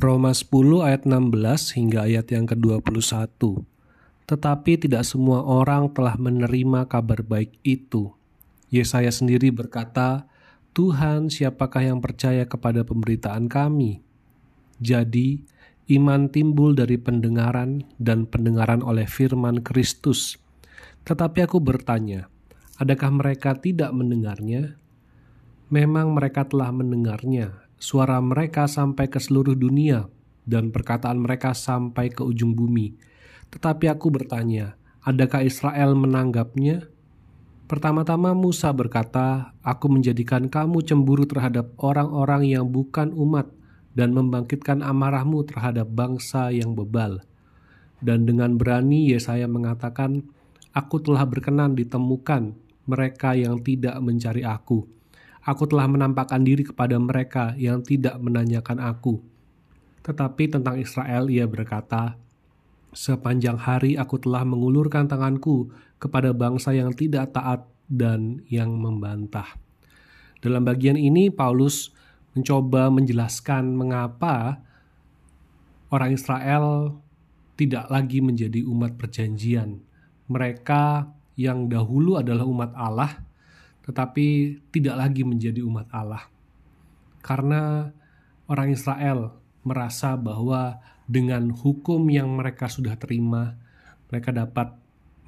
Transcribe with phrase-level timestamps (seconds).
[0.00, 3.36] Roma 10 ayat 16 hingga ayat yang ke-21.
[4.24, 8.08] Tetapi tidak semua orang telah menerima kabar baik itu.
[8.72, 10.24] Yesaya sendiri berkata,
[10.72, 14.00] Tuhan siapakah yang percaya kepada pemberitaan kami?
[14.80, 15.44] Jadi,
[15.92, 20.40] iman timbul dari pendengaran dan pendengaran oleh firman Kristus.
[21.04, 22.32] Tetapi aku bertanya,
[22.80, 24.80] adakah mereka tidak mendengarnya?
[25.68, 30.06] Memang mereka telah mendengarnya, suara mereka sampai ke seluruh dunia,
[30.44, 32.92] dan perkataan mereka sampai ke ujung bumi.
[33.48, 36.92] Tetapi aku bertanya, adakah Israel menanggapnya?
[37.64, 43.48] Pertama-tama Musa berkata, "Aku menjadikan kamu cemburu terhadap orang-orang yang bukan umat
[43.96, 47.24] dan membangkitkan amarahmu terhadap bangsa yang bebal."
[48.04, 50.20] Dan dengan berani Yesaya mengatakan,
[50.76, 52.58] "Aku telah berkenan ditemukan
[52.90, 54.99] mereka yang tidak mencari aku."
[55.40, 59.24] Aku telah menampakkan diri kepada mereka yang tidak menanyakan aku.
[60.04, 62.16] Tetapi tentang Israel ia berkata,
[62.90, 65.70] Sepanjang hari aku telah mengulurkan tanganku
[66.02, 69.46] kepada bangsa yang tidak taat dan yang membantah.
[70.42, 71.94] Dalam bagian ini Paulus
[72.34, 74.58] mencoba menjelaskan mengapa
[75.94, 76.98] orang Israel
[77.54, 79.84] tidak lagi menjadi umat perjanjian.
[80.26, 81.06] Mereka
[81.38, 83.29] yang dahulu adalah umat Allah
[83.84, 86.24] tetapi tidak lagi menjadi umat Allah.
[87.20, 87.90] Karena
[88.48, 93.58] orang Israel merasa bahwa dengan hukum yang mereka sudah terima,
[94.08, 94.72] mereka dapat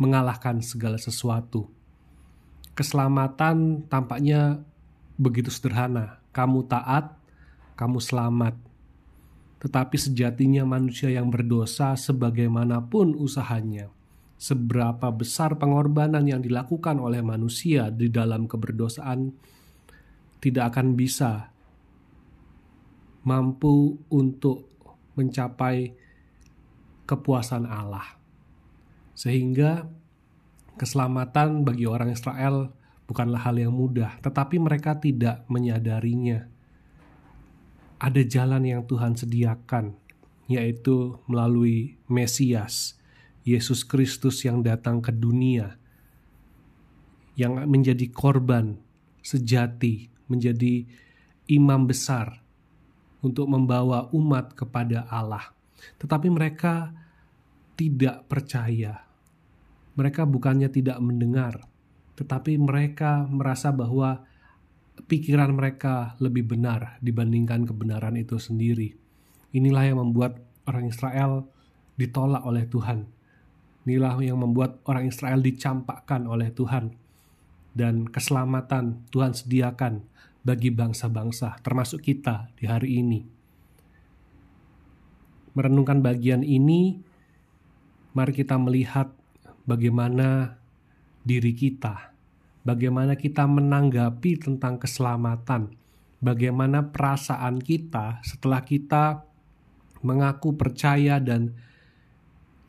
[0.00, 1.68] mengalahkan segala sesuatu.
[2.72, 4.64] Keselamatan tampaknya
[5.20, 6.22] begitu sederhana.
[6.32, 7.12] Kamu taat,
[7.76, 8.56] kamu selamat.
[9.60, 13.92] Tetapi sejatinya manusia yang berdosa sebagaimanapun usahanya,
[14.42, 19.30] seberapa besar pengorbanan yang dilakukan oleh manusia di dalam keberdosaan
[20.42, 21.54] tidak akan bisa
[23.22, 24.66] mampu untuk
[25.14, 25.94] mencapai
[27.06, 28.18] kepuasan Allah.
[29.14, 29.86] Sehingga
[30.74, 32.74] keselamatan bagi orang Israel
[33.06, 36.50] bukanlah hal yang mudah, tetapi mereka tidak menyadarinya.
[38.02, 39.94] Ada jalan yang Tuhan sediakan,
[40.50, 42.98] yaitu melalui Mesias
[43.42, 45.74] Yesus Kristus yang datang ke dunia,
[47.34, 48.78] yang menjadi korban
[49.18, 50.86] sejati, menjadi
[51.50, 52.38] imam besar
[53.22, 55.50] untuk membawa umat kepada Allah.
[55.98, 56.94] Tetapi mereka
[57.74, 59.02] tidak percaya.
[59.98, 61.66] Mereka bukannya tidak mendengar,
[62.14, 64.22] tetapi mereka merasa bahwa
[65.10, 68.94] pikiran mereka lebih benar dibandingkan kebenaran itu sendiri.
[69.52, 71.50] Inilah yang membuat orang Israel
[71.98, 73.04] ditolak oleh Tuhan
[73.82, 76.94] Inilah yang membuat orang Israel dicampakkan oleh Tuhan
[77.74, 80.06] dan keselamatan Tuhan sediakan
[80.46, 83.20] bagi bangsa-bangsa termasuk kita di hari ini.
[85.52, 86.96] Merenungkan bagian ini,
[88.14, 89.12] mari kita melihat
[89.66, 90.56] bagaimana
[91.22, 92.14] diri kita,
[92.64, 95.74] bagaimana kita menanggapi tentang keselamatan,
[96.22, 99.26] bagaimana perasaan kita setelah kita
[100.02, 101.54] mengaku percaya dan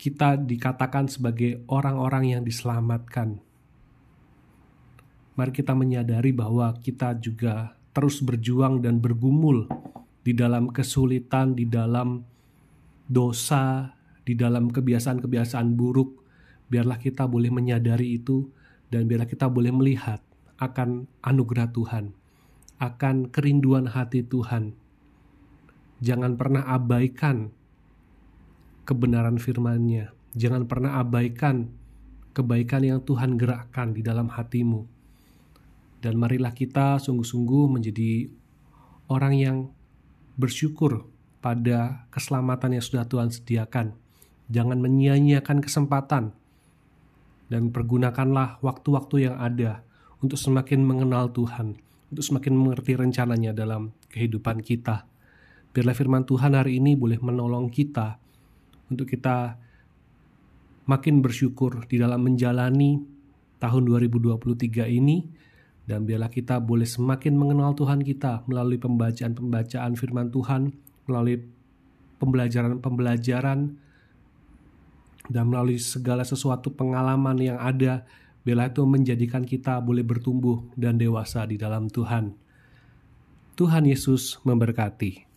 [0.03, 3.40] kita dikatakan sebagai orang-orang yang diselamatkan.
[5.40, 9.72] Mari kita menyadari bahwa kita juga terus berjuang dan bergumul
[10.28, 12.19] di dalam kesulitan, di dalam
[13.08, 13.96] dosa,
[14.28, 16.20] di dalam kebiasaan-kebiasaan buruk.
[16.68, 18.52] Biarlah kita boleh menyadari itu
[18.91, 20.20] dan biarlah kita boleh melihat
[20.59, 22.12] akan anugerah Tuhan,
[22.84, 24.75] akan kerinduan hati Tuhan.
[26.03, 27.56] Jangan pernah abaikan
[28.83, 30.11] kebenaran firman-Nya.
[30.35, 31.71] Jangan pernah abaikan
[32.33, 34.89] kebaikan yang Tuhan gerakkan di dalam hatimu.
[36.03, 38.27] Dan marilah kita sungguh-sungguh menjadi
[39.07, 39.57] orang yang
[40.35, 41.07] bersyukur
[41.39, 43.95] pada keselamatan yang sudah Tuhan sediakan.
[44.51, 46.35] Jangan menyia-nyiakan kesempatan
[47.47, 49.85] dan pergunakanlah waktu-waktu yang ada
[50.19, 51.79] untuk semakin mengenal Tuhan,
[52.11, 55.07] untuk semakin mengerti rencananya dalam kehidupan kita.
[55.72, 58.19] Biarlah firman Tuhan hari ini boleh menolong kita
[58.91, 59.59] untuk kita
[60.84, 63.00] makin bersyukur di dalam menjalani
[63.64, 65.24] tahun 2023 ini
[65.84, 70.72] dan biarlah kita boleh semakin mengenal Tuhan kita melalui pembacaan-pembacaan firman Tuhan,
[71.08, 71.44] melalui
[72.24, 73.59] pembelajaran-pembelajaran
[75.28, 78.08] dan melalui segala sesuatu pengalaman yang ada,
[78.47, 82.35] biarlah itu menjadikan kita boleh bertumbuh dan dewasa di dalam Tuhan.
[83.59, 85.33] Tuhan Yesus memberkati.